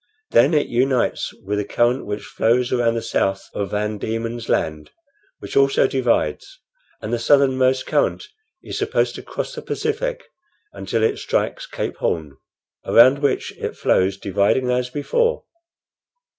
[0.31, 4.89] Then it unites with a current which flows round the south of Van Dieman's Land,
[5.37, 6.59] which also divides,
[7.03, 8.27] and the southernmost current
[8.63, 10.23] is supposed to cross the Pacific
[10.73, 12.37] until it strikes Cape Horn,
[12.83, 15.43] around which it flows, dividing as before.